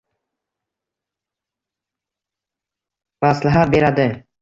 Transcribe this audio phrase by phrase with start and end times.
[3.25, 4.13] maslahatlar beradi